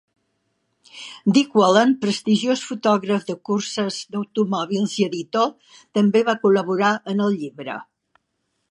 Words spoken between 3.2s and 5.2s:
de curses d'automòbils i